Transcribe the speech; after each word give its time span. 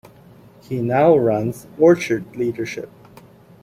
He 0.63 0.81
now 0.81 1.15
runs 1.15 1.67
"Orchard 1.77 2.35
Leadership". 2.35 2.89